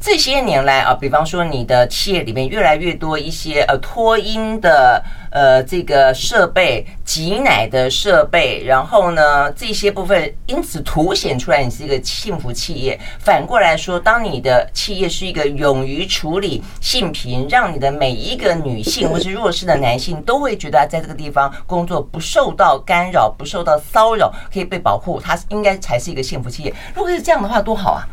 [0.00, 5.02] 这些年来啊，比方说你的企业里面越来越多一些呃脱音的。
[5.30, 12.98] 呃，这个设备挤奶的设备，然后呢，这些部分因此凸显出来你是一个幸福企业。
[13.18, 26.74] 反过来说，当你的企业是一个勇于处理性平，让你的每一个女性或是弱势的男性都会觉得在这个地方工作不受到干扰、不受到骚扰，可以被保护，它应该才是一个幸福企业。
[26.94, 28.08] 如果是这样的话，多好啊！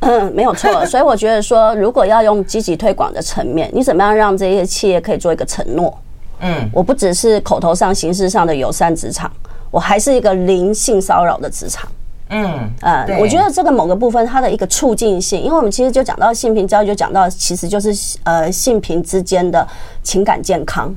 [0.00, 0.84] 嗯，没有错。
[0.86, 5.92] 所以我觉得说，如果要用积极推广的层面，你怎么样让这些企业可以做一个承诺？
[6.40, 9.30] 嗯，我不只是口头上、形式上的友善职场，
[9.70, 11.90] 我还是一个零性骚扰的职场。
[12.30, 19.66] 嗯，呃，我觉得这个某个部分它的一个促进性，因为我们其实就讲到性平教育，就讲到其实就是呃性平之间的
[20.02, 20.94] 情感健康。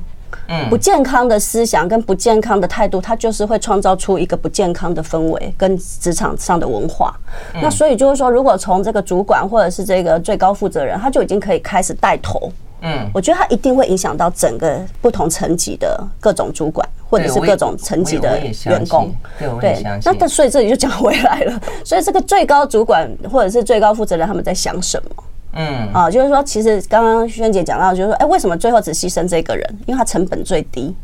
[0.48, 7.14] 嗯，不健康的思想跟不健康的态度，它就是会创造出一个不健康的氛围跟职场上的文化。
[7.54, 12.50] 那所以就是说，如果从这个主管或者是这个最高负责人，他就已经可以开始带头。
[12.84, 19.14] 嗯，我觉得它一定会影响到整个不同层级的各种主管，或者是各种层级的员工。
[19.60, 21.60] 对，那但所以这里就讲回来了。
[21.84, 25.24] 所以这个最高主管或者是最高负责人他们在想什么？
[25.54, 29.78] 嗯，啊，就是说，其实刚刚萱姐讲到，就是说，哎，为什么最后只牺牲这个人？
[29.86, 30.94] 因为他成本最低。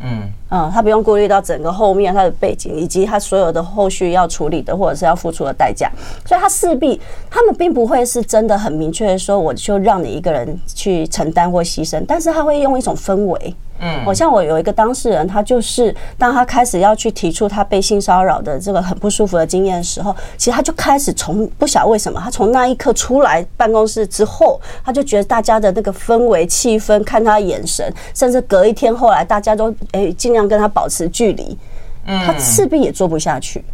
[0.00, 0.22] 嗯。
[0.48, 5.90] 啊，他不用顾虑到整个后面他的背景，以及他所有的后续要处理的或者是要付出的代价，
[6.24, 13.54] 所以他势必他们并不会是真的很明确的说，我就让你一个人去承担或牺牲，但是他会用一种氛围。
[13.84, 30.44] 嗯，我像我有一个当事人，他就是当他开始要去提出他被性骚扰的这个很不舒服的经验的时候，其实他就开始从不晓得为什么，他从那一刻出来办公室之后，他就觉得大家的那个氛围气氛，看他眼神，甚至隔一天后来大家都诶尽量。
[30.44, 31.58] 跟他保持距离，
[32.04, 33.64] 他势必也做不下去。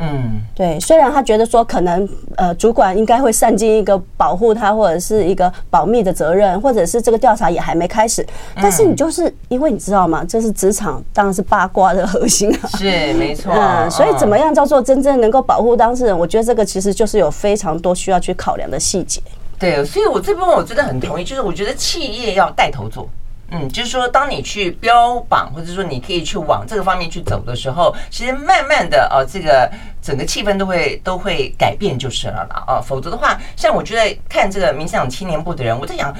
[0.00, 0.78] 嗯，对。
[0.80, 10.24] 虽然他觉得说可能呃，主管应该会善尽一个保护他或者是一个保密的责任，或者是这个调查也还没开始，但是你就是因为你知道吗？
[10.28, 12.68] 这是职场，当然是八卦的核心啊。
[12.76, 13.52] 是没错。
[13.56, 16.18] 嗯，所以怎么样叫做真正能够保护当事人？
[16.18, 19.20] 我觉得这个其实就是有非常多需要去考量的细节。
[19.58, 23.08] 对，所以我这部分我真的很同意，就是我觉得企业要带头做。
[23.50, 29.70] 嗯，就是说，当你去标榜，或者说你可以去往这个方面去走的时候，其实慢慢的哦，这个
[30.02, 32.80] 整个气氛都会都会改变就是了啦啊。
[32.80, 36.14] 否则的话，像我觉得看这个民进党青年部的人，我在想，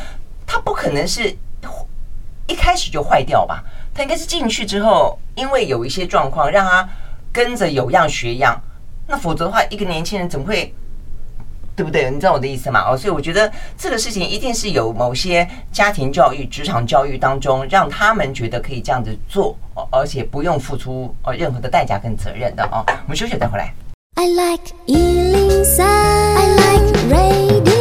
[0.46, 1.36] 他不可能是
[2.46, 3.62] 一开始就坏掉吧？
[3.92, 6.88] 他应该是进去之后，因为有一些状况让他
[7.30, 8.58] 跟着有样学样。
[9.06, 10.74] 那否则的话，一个年轻人怎么会？
[11.78, 12.10] 对不对？
[12.10, 12.82] 你知道我的意思吗？
[12.90, 19.56] 哦，所以我觉得这个事情一定是有某些家庭教育、职场教育当中，让他们觉得可以这样子做，
[19.92, 22.82] 而且不用付出呃任何的代价跟责任的哦。
[23.04, 23.72] 我们休息再回来。
[24.16, 27.77] I like 103, I like radio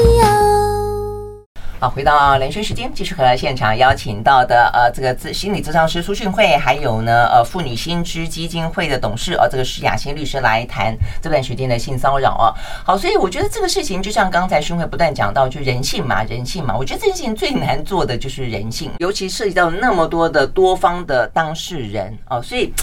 [1.79, 12.49] 好，回到连线时间，继续和现场邀请到的呃，这个咨心理咨商师苏训慧，还有呢呃妇女新知基金会的董事呃，这个是雅欣律师来谈这段时间的性骚扰啊。
[12.83, 22.73] 好，所以我觉得这个事情就像刚才训慧不断讲到，就人性嘛，人性嘛，我觉得这件事情最难做的就是人性，尤其涉及到那么多的多方的当事人哦，所以。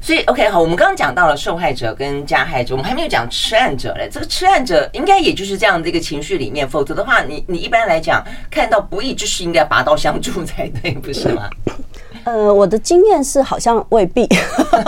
[0.00, 4.08] 所以，OK，好，我们刚刚讲到了受害者跟加害者，我们还没有讲吃案者嘞。
[4.10, 11.50] 这个吃案者应该也就是这样的一个情绪里面，否则的话，你你一般来讲看到不义之事，应该拔刀相助才对，不是吗？
[12.24, 14.26] 呃，我的经验是好像未必，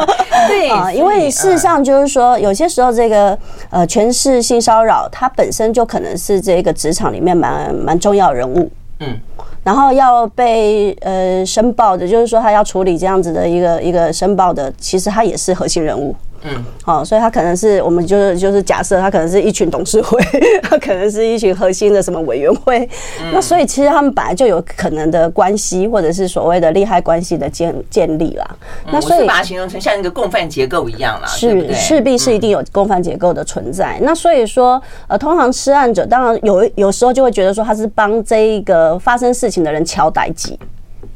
[0.48, 3.38] 对 啊，因为事实上就是说，有些时候这个
[3.70, 8.70] 呃权势性骚扰，它本身就可能是这个职场里面蛮蛮重要的人物，
[9.02, 9.20] 嗯。
[9.64, 16.14] 然后要被呃申报的，就是说他要处理这样子的一个一个申报的，其实他也是核心人物。
[16.44, 20.20] 嗯，好，所以他可能是我们就是就是假设他可能是一群董事会，
[20.62, 22.88] 他可能是一群核心的什么委员会。
[23.32, 28.56] 那所以其实他们本来就有可能的关系，或者是所谓的利害关系的建建立啦。
[28.90, 34.00] 那所以把它形容成像一个共犯结构一样啦，是势必是一定有共犯结构的存在。
[34.02, 40.58] 那所以说，呃，通常痴汉者当然有有时候就会觉得说他是帮这一个发生事情的人敲代机，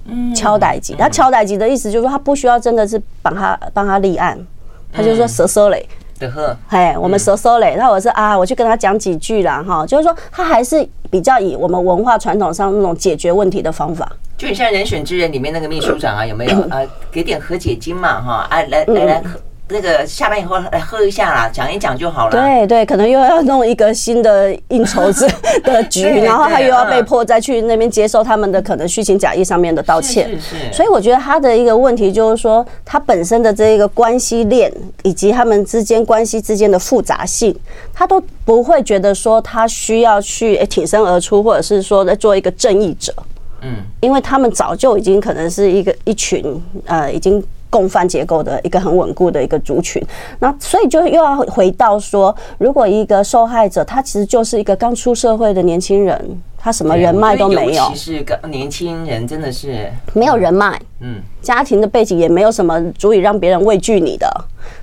[0.05, 0.95] 嗯，敲代机。
[0.97, 4.39] 他敲代机的意思就是说他不需要真的是帮他帮他立案。
[4.93, 5.87] 他就说蛇蛇嘞，
[6.19, 7.77] 的呵，嘿，我们蛇收嘞。
[7.79, 16.81] 那我是啊，我去跟他讲几句啦，哈，就是说他还是比较以我们文化传统上那种解决问题的方法，就你像《人选之人》里面那个秘书长啊，有没有 啊？
[17.11, 19.23] 给点和解金嘛，哈，啊，来来来。
[19.69, 22.31] 那个下班以后来喝一下啦，讲一讲就好了。
[22.31, 25.29] 对对，可能又要弄一个新的应酬子
[25.65, 30.31] 的局，然后他又要被迫再去那边接受他们的可能虚情假意上面的道歉。
[30.41, 30.73] 是是。
[30.73, 37.53] 所以我觉得他的一个问题就是说，他本身的这一个关系链以及他们之间关系之间的复杂性，
[37.93, 43.13] 他都不会觉得说他需要去挺身而出，或者是说在做一个正义者。
[43.63, 47.43] 嗯，因为他们早就已经可能是一个一群呃已经。
[47.77, 50.03] 共犯结构的一个很稳固的一个族群，
[50.39, 64.27] 那所以就又要回到说，如果一个受害者他其实就是一个刚出社会的年轻人，他什么人脉都没有，其实个年轻人真的是没有人脉，嗯，家庭的背景也没有什么足以让别人畏惧你的，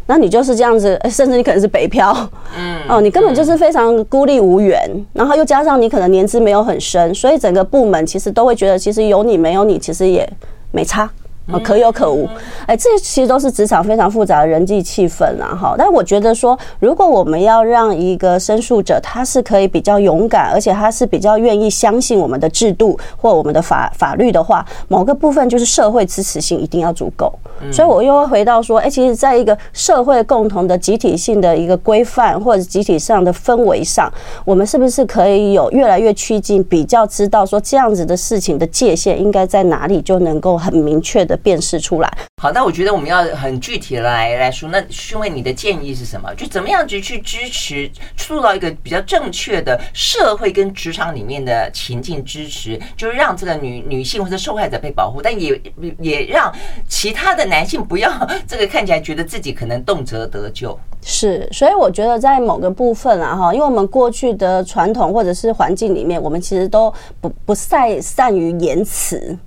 [0.05, 2.15] 那你就是这样子，甚至你可能是北漂，
[2.55, 4.79] 嗯，哦，你根本就是非常孤立无援，
[5.13, 10.31] 然后又加上你可能年资没有很深，所以整个部门其实都会觉得，其实有你没有你，其实也
[10.71, 11.09] 没差。
[11.51, 12.25] 啊，可有可无，
[12.65, 15.75] 哎，这其实都是职场非常复杂的人际气氛啦，哈。
[15.77, 27.33] 但我觉得说，如果我们要让一个申诉者，他是可以比较勇敢，而且他是比较愿意相信我们的制度或我们的法法律的话，某个部分就是社会支持性一定要足够。
[27.71, 34.11] 所以我又会回到说，哎，其实在一个社会共同的集体性的一个规范或者集体上的氛围上，
[34.45, 41.32] 我们是不是可以有越来越趋近，比较知道说这样子的事情的界限应该在哪里，就能够很明确的。
[41.37, 42.11] 辨识出来。
[42.41, 46.33] 好，那我觉得我们要很具体来来说，那询问你的建议是什么？
[46.35, 55.61] 就怎么样子去支持，塑造一个比较正确的社会跟职场里面的情境支持，就是让这个女女性或者受害者被保护，但也
[55.99, 56.53] 也让
[56.87, 58.11] 其他的男性不要
[58.47, 60.77] 这个看起来觉得自己可能动辄得咎。
[61.01, 69.37] 是，所以我觉得在某个部分啊，哈，因为我们过去的传统或者是环境里面，我们其实都不不太善于言辞。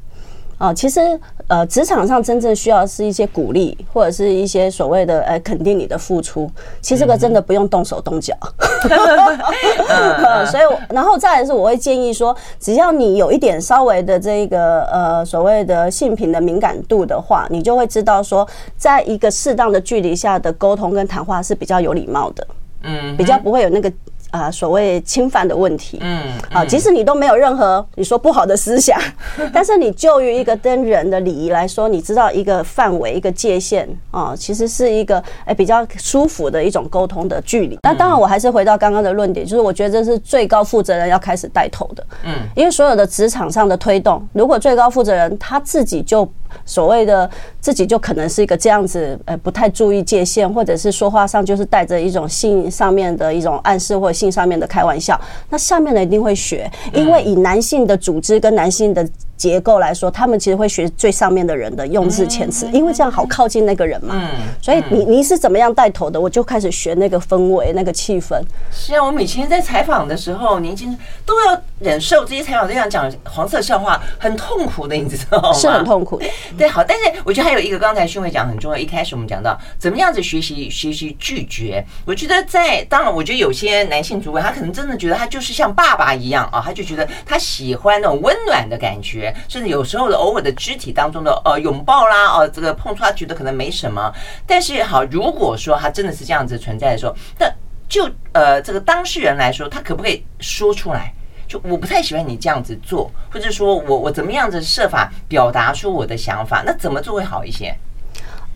[0.59, 1.01] 啊，其实
[1.49, 6.51] 呃，职场上真正需要是一些鼓励，或者是一些所谓的呃肯定你的付出。
[6.81, 8.35] 其实这个真的不用动手动脚。
[10.51, 22.47] 所以，然后再来是，我会建议说，只要你有一点稍微的这个呃所谓的性品的敏感度的话，你就会知道说，在一个适当的距离下的沟通跟谈话是比较有礼貌的。
[22.83, 23.93] 嗯，比较不会有那个。
[24.31, 25.99] 啊所谓侵犯的问题。
[26.01, 28.99] 嗯，啊，即使你都没有任何你说不好的思想，
[29.53, 37.79] 但是你就于一个跟人的礼仪来说，你知道一个范围、一个界限啊，其实是一个哎比较舒服的一种沟通的距离。
[37.83, 42.07] 那当然，我还是回到刚刚的论点，就是我觉得这是最高负责人要开始带头的。
[42.25, 46.29] 嗯，因为所有的职场上的推动，如果最高负责人他自己就
[46.65, 47.29] 所谓的
[47.61, 59.07] 自己就可能是一个这样子，呃，不太注意界限，或者是说话上就是带着一种性上面的一种暗示，或者性上面的开玩笑，那下面的一定会学，因为以男性的组织跟男性的。
[59.37, 64.15] 结构来说，他们其实会学最上面的人的用字遣词，因为这样好靠近那个人嘛。
[64.19, 64.31] 嗯，
[64.63, 68.41] 所以你你是怎么样带头的，我就开始学那个氛围、那个气氛。
[68.73, 75.53] 是啊，我们以前在采访的时候，年轻人都要忍受这些采访这样讲黄色笑话，很痛苦的，你知道吗？
[75.53, 76.27] 是很痛苦的。
[76.57, 78.79] 对，好，但是我觉得还有一个，刚才勋伟讲很重要。
[78.79, 89.26] 一开始我们讲到怎么样子学习学习拒绝，我觉得在当然，我觉得有些男性主管他可能真的觉得他就是像爸爸一样啊，他就觉得他喜欢那种温暖的感觉。
[89.49, 94.13] 甚至有时候的偶尔的肢体当中的呃拥抱啦，哦，这个碰触他觉得可能没什么，
[94.47, 97.47] 但是好，如果说他真的是这样子存在的时候，那
[97.89, 101.13] 就呃这个当事人来说，他可不可以说出来？
[101.49, 106.65] 就我不太喜欢你这样子做，或者说我我怎么样子设法表达出我的想法？
[106.67, 107.73] 那怎么做会好一些？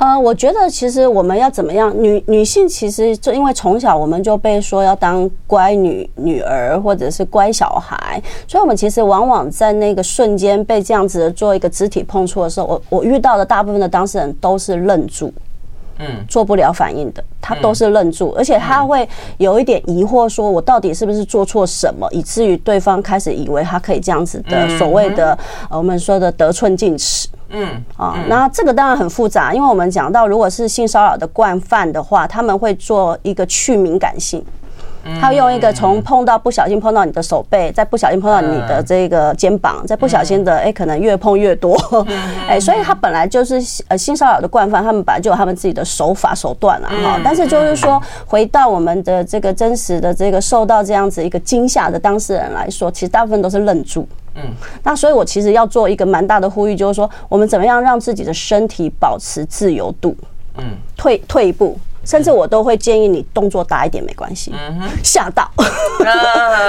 [0.01, 1.93] 呃，我觉得其实我们要怎么样？
[2.03, 15.31] 女女性其实就因为从小我们就被说要当乖女女儿或者是乖小孩，所以我们其实往往在那个瞬间被这样子做一个肢体碰触的时候，我我遇到的大部分的当事人都是愣住，
[16.01, 25.39] 嗯，做不了反应的，他都是愣住，而且他会有一点疑惑，说我到底是不是做错什么，以至于对方开始以为他可以这样子的所谓的
[25.69, 27.29] 呃我们说的得寸进尺。
[27.51, 27.69] 嗯。
[27.97, 34.43] 啊，那这个当然很复杂，因为我们讲到，如果是性骚扰的惯犯的话，他们会做一个去敏感性，
[35.21, 41.77] 他用一个从碰到不小心碰到你的手背，再不小心碰到你的这个肩膀，再不小心的哎，可能越碰越多，
[42.49, 47.21] 哎，所以他本来就是呃性骚扰的惯犯，他们本来就有他们自己的手法手段了哈。
[47.25, 54.07] 但是就是说，回到我们的这个真实的这个受到这样子一个惊吓的当事人来说，其实大部分都是愣住。
[54.37, 54.43] 嗯，
[54.85, 60.15] 那所以，我其实要做一个蛮大的呼吁，就是说，我们怎么样让自己的身体保持自由度？
[60.57, 61.77] 嗯，退退一步。
[62.05, 64.55] 甚至我都会建议你动作大一点没关系，
[65.03, 65.51] 吓到，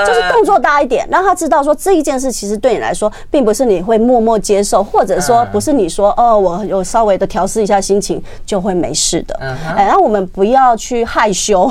[0.06, 9.36] 就是动作大一点，让他知道说这一件事其实对你来说，并不是你会默默接受，或者说不是你说哦，我有稍微的调试一下心情就会没事的。
[9.76, 11.68] 哎，然后我们不要去害羞，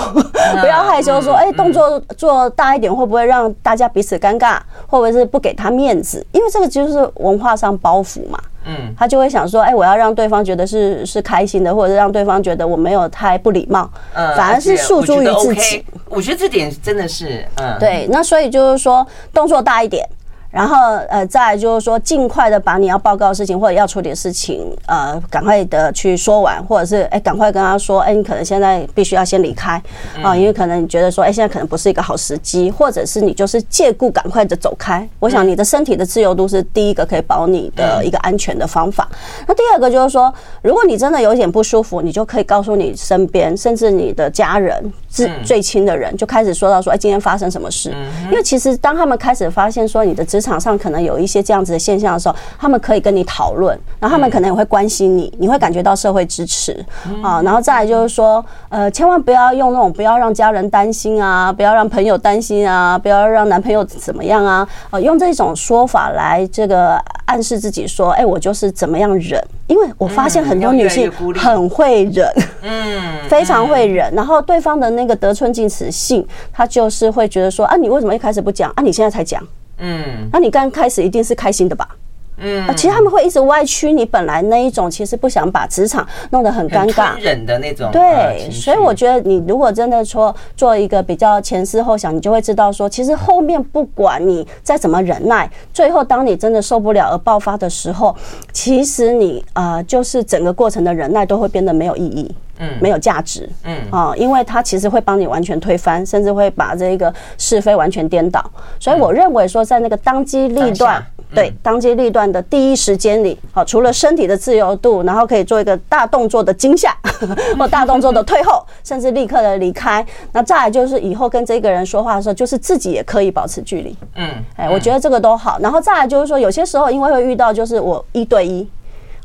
[0.61, 6.24] 不要害羞说，哎，动作做大一点会不会让大家彼此尴尬，会不会是不给他面子？
[6.32, 8.38] 因为这个就是文化上包袱嘛。
[8.64, 15.84] 嗯，他就会想说，哎，我要让对方觉得是是开心的，或者是让对方觉得我没有太不礼貌，嗯，反而是诉诸于自己。
[16.08, 18.06] 我觉得这点真的是，嗯，对。
[18.11, 20.06] 那所以就是说，动作大一点。
[20.51, 20.76] 然后，
[21.09, 29.80] 呃，再来就是说，尽快的把你要报告的事情或者要处理的事情，呃，赶快的去说完，或者是哎，赶快跟他说，哎，你可能现在必须要先离开
[30.22, 35.09] 啊，因为可能你觉得说，哎，现在可能不是一个好时机，或者是你就是借故赶快的走开。
[35.20, 39.09] 我想你的身体的自由度是第一个可以保你的一个安全的方法。
[39.46, 47.94] 那第二个就是说，如果你真的有点不舒服，你就可以告诉你身边，甚至你的家人，最最亲的人，就开始说到说，哎，今天发生什么事？
[48.24, 56.82] 因为其实当他们开始发现说你的职场上可能有一些这样子的现象的时候，他们可以跟你讨论，然后他们可能也会关心你，你会感觉到社会支持
[57.22, 57.43] 啊。
[57.43, 69.38] 然后再来就是说，呃，千万不要用那种不要让家人担心啊，不要让朋友担心啊，不要让男朋友怎么样啊，呃，用这种说法来这个暗示自己说，哎，我就是怎么样忍。
[69.66, 72.26] 因为我发现很多女性很会忍，
[72.62, 74.12] 嗯，非常会忍。
[74.14, 78.72] 然后对方的那个得寸进尺性，他就是会觉得说，啊，你为什么一开始不讲？
[78.74, 79.41] 啊，你现在才讲。
[79.81, 81.97] 嗯，那你刚开始一定是开心的吧？
[82.41, 87.91] 嗯，其实他们会一直歪曲你本来那一种，其实不想把职场弄得很尴尬、忍的那种。
[87.93, 98.16] 对，所以我觉得你如果真的说做一个比较前思后想，你就会知道说，其实后面不管你再怎么忍耐，最后当你真的受不了而爆发的时候，
[98.53, 102.34] 其实你啊，就是整个过程的忍耐都会变得没有意义。
[102.62, 103.49] 嗯，没有价值。
[103.64, 108.45] 嗯啊，因为它其实会帮你完全推翻，甚至会把这个是非完全颠倒。
[108.78, 111.03] 所以我认为说，在那个当机立断，
[111.35, 116.95] 对，当机立断的第一时间里，好，除了身体的自由度，然后可以做一个大动作的惊吓，
[117.59, 120.05] 或大动作的退后， 甚至立刻的离开。
[120.33, 123.97] 那再来就是以后跟这个人说话的时候，就是自己也可以保持距离。
[124.16, 125.59] 嗯，哎，我觉得这个都好。
[125.61, 128.68] 然后再来就是说，有些时候因为会遇到，就是我一对一。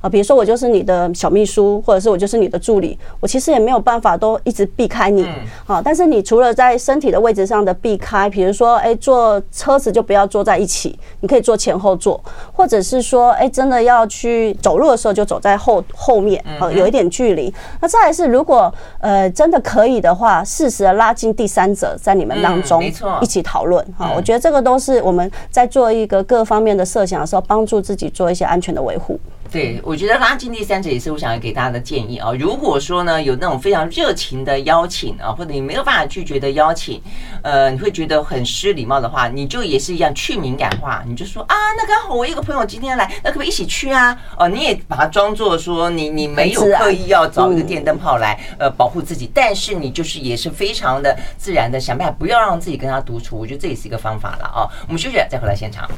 [0.01, 5.27] 啊，比如说我就是你的小秘书，或者是我就是你的助理，我其实也没有办法都一直避开你，
[5.65, 12.23] 啊，但是你除了在身体的位置上的避开，比如说，哎，坐车子就不要坐在一起，你可以坐前后座，
[12.53, 17.53] 或者是说，哎，真的要去走路的时候就走在后后面，啊，有一点距离。
[17.81, 29.19] 那再来是，如果呃真的可以的话，适时的拉近第三者在你们当中，没错，一起讨论，哈，我觉得这个都是我们在做一个各方面的设想的时候，帮助自己做一些安全的维护。
[29.55, 32.33] 对，我觉得拉近第三者也是我想要给大家的建议啊。
[32.37, 37.01] 如果说呢有那种非常热情的邀请啊，或者你没有办法拒绝的邀请，
[37.41, 44.21] 呃，你会觉得很失礼貌的话，你就也是一样去敏感化，你就说啊，那刚好我一个朋友今天来，那可不可以一起去啊？
[44.37, 54.67] 哦，你也把它装作说你你没有刻意要找一个电灯泡来呃保护自己，但是你就是也是非常的自然的想办法不要让自己跟他独处，我觉得这也是一个方法了啊。
[54.85, 55.89] 我们休息再回来现场。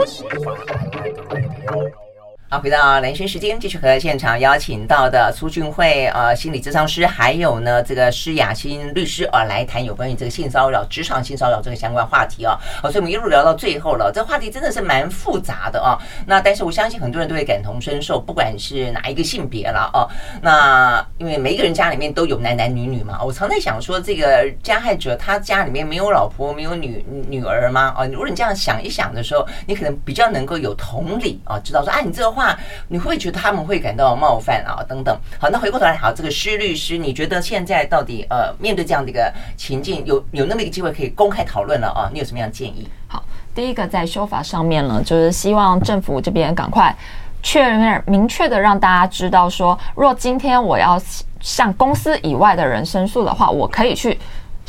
[0.00, 0.30] 我喜欢。
[0.32, 2.09] 我喜欢
[2.52, 12.58] 好，回到兰萱时间，继续和现场邀请到的苏俊慧呃心理咨商师，还有呢这个施雅欣律师啊来谈有关于这个性骚扰、职场性骚扰这个相关话题啊。
[12.82, 15.96] 好，所以我们一路聊到最后了，这话题真的是蛮复杂的啊。
[16.26, 20.10] 那但是我相信很多人都会感同身受，不管是哪一个性别了哦。
[20.42, 27.94] 那因为每一个人家里面都有男男女女嘛，我常在想说，这个加害者他家里面没有老婆、没有女女儿吗？
[27.96, 32.58] 哦，如果你这样想一想的时候，你可能比较能够有同理啊，知道说，啊，你这个话。
[32.88, 34.82] 你会觉得他们会感到冒犯啊？
[34.88, 35.16] 等等。
[35.38, 42.08] 好，那回过头来，好，这个施律师，你觉得现在到底呃，面对这样的一个情境，有有那么一个机会可以公开讨论了啊？
[42.12, 42.88] 你有什么样的建议？
[43.06, 43.22] 好，
[43.54, 46.94] 第一个在修法上面呢，就是希望政府这边赶快
[47.42, 51.00] 确认明确的让大家知道说，若今天我要
[51.40, 54.18] 向公司以外的人申诉的话，我可以去。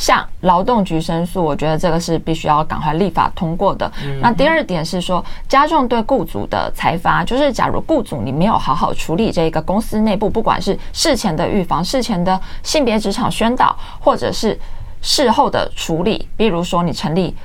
[0.02, 3.90] 向劳动局申诉，我觉得这个是必须要赶快立法通过的。
[4.20, 14.60] 那第二点是说，加重对雇主的裁罚，就是假如雇主你没有好好处理这个公司内部，不管是事前的预防、事前的性别职场宣导，或者是
[15.04, 17.36] 事后的处理，比如说你成立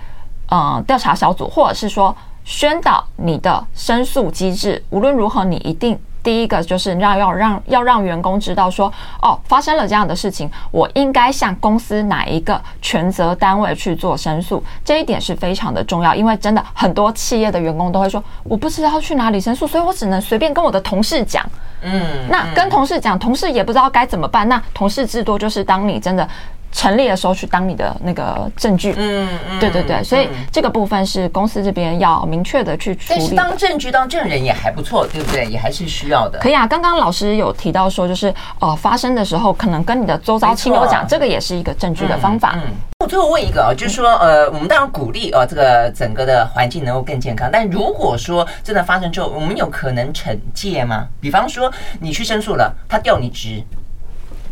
[0.51, 5.99] 嗯调查小组，或者是说宣导你的申诉机制，无论如何你一定。
[6.27, 16.13] 第一个就是要要让要让员工知道说，哦，发生了这样的事情，我应该向公司哪一个权责单位去做申诉，这一点是非常的重要。
[16.17, 21.49] 因为真的很多企业的员工都会说，我不知道去哪里申诉，所以我只能随便跟我的同事讲。
[21.83, 24.49] 嗯，那跟同事讲，同事也不知道该怎么办。
[24.49, 26.29] 那同事至多就是当你真的。
[26.73, 33.19] 成立的时候去当你的那个证据，嗯嗯，对对对，所以这个部分是公司这边要明确的去处理。
[33.19, 35.47] 但是当证据、当证人也还不错，对不对？
[35.47, 36.39] 也还是需要的。
[36.39, 42.53] 可以啊，刚刚老师有提到说，就是呃，发生的时候可能跟你的周遭亲友讲，这个也是一个证据的方法。
[42.57, 42.63] 嗯，
[43.01, 47.49] 我最后问一个啊，就是说呃，我们当然鼓励啊，这个整个的环境能够更健康。
[47.53, 51.07] 但如果说真的发生之后，我们有可能惩戒吗？
[51.21, 53.63] 比方说你去申诉了，他调你职；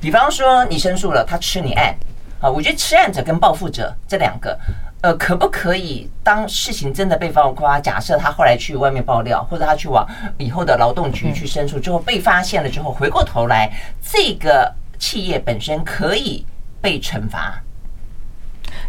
[0.05, 1.97] 比方说你申诉了，他吃你案。
[2.39, 4.55] 啊，我觉得吃案者跟报复者这两个，
[5.01, 16.45] 呃，可不可以当事情真的被曝光，假设他后来去外面爆料，或者他去往以后的劳动局去申诉之后被发现了之后，回过头来，这个企业本身可以
[16.83, 17.59] 被惩罚。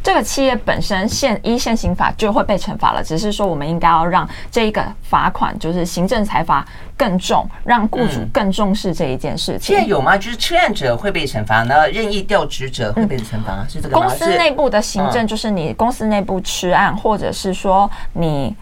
[0.06, 6.64] 这个企业本身现依现行法就会被惩罚了，只是说我们应该要让这一个罚款就是行政裁罚
[6.96, 9.76] 更重，让雇主更重视这一件事情。
[9.76, 10.16] 现在有吗？
[10.16, 11.90] 就是吃案者会被惩罚呢？
[11.90, 13.66] 任意调职者会被惩罚？
[13.68, 14.06] 是这个吗？
[14.08, 18.56] 公司内部的行政就是你公司内部吃案，或者是说你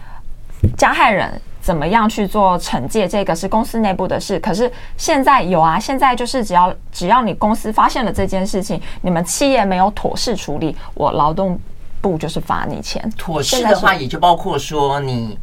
[0.78, 1.38] 加害人。
[1.64, 3.08] 怎么样去做惩戒？
[3.08, 4.38] 这个是公司内部的事。
[4.38, 11.58] 可是现在有啊，现在就是只要只要你公司发现了这件事情，你们企业没有妥善处理，我劳动
[12.02, 13.10] 部就是罚你钱。
[13.16, 15.38] 妥善的话，也就包括说你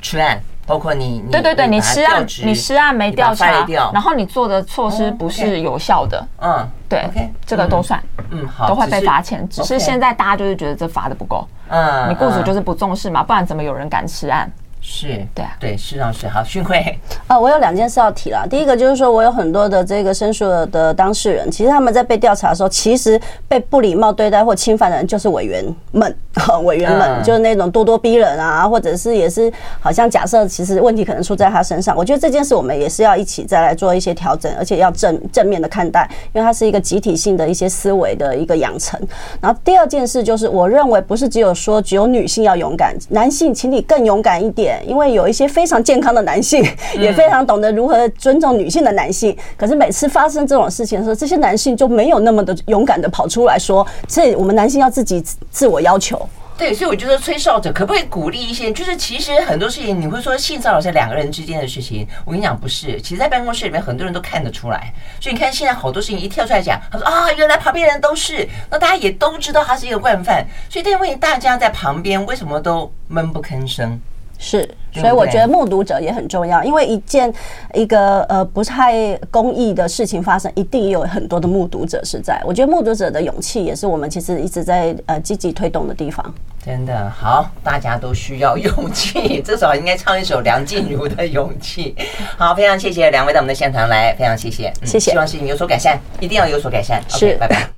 [0.00, 7.06] 吃案，包括你对对对，你吃案你吃案没调查，然后你做的措施不是有效的，嗯，对
[7.44, 9.46] 这个都算，嗯，好，都会被罚钱。
[9.50, 14.50] 只是现在大家就是觉得这罚的不够，嗯，你雇主就是不重视嘛，不然怎么有人敢吃案？
[14.88, 18.46] 是对啊，对，是啊，是好，训慧啊，我有两件事要提了。
[18.48, 26.16] 第一个就是说，我有很多的这个申诉的当事人，其实他们在被调查的时候，其实被不礼貌对待或侵犯的人就是委员们，
[26.62, 31.96] 委员们就是那种咄咄逼人啊，或者是也是好像假设其实问题可能出在他身上。
[31.96, 38.98] 我觉得这件事我们也是要一起再来做一些调整，而且要正正面的看待，因为它是一个集体性的一些思维的一个养成。
[39.40, 44.75] 然后第二件事就是，我认为不是只有说只有女性要勇敢，男性请你更勇敢一点。
[44.84, 46.64] 因为有一些非常健康的男性，
[46.98, 56.28] 也非常懂得如何尊重女性的男性，可是每次发生这种事情的时候，这些男性就没有那么的勇敢的跑出来说，所以我们男性要自己自我要求。
[56.58, 58.72] 对，所以我觉得吹哨者可不可以鼓励一些？
[58.72, 62.98] 就是其实很多事情，你会说性骚扰是两个人之间的事情，我跟你讲不是。
[63.02, 64.90] 其实，在办公室里面，很多人都看得出来。
[65.20, 70.46] 所以你看，现在好多事情一跳出来讲，他说啊，原来旁边人都是，那大家也都知道他是一个惯犯。
[70.70, 74.00] 所以，这个问题大家在旁边为什么都闷不吭声？
[74.38, 77.32] 是，所以我觉得目睹者也很重要，因为一件
[77.74, 82.40] 一个呃不太公益的事情发生，一定有很多的目睹者是在。
[82.44, 86.34] 我觉得目睹者的勇气也是我们其实一直在呃积极推动的地方。
[86.64, 91.94] 真的好，大家都需要勇气， 至少应该唱一首梁静茹的勇气。
[92.36, 97.00] 好，非常谢谢两位到我们的现场来，非常谢谢，谢谢，希望事情有所改善，一定要有所改善。
[97.08, 97.68] 是，拜拜。